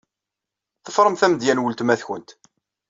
Ḍefṛemt 0.87 1.25
amedya 1.25 1.53
n 1.53 1.63
weltma-tkent. 1.63 2.29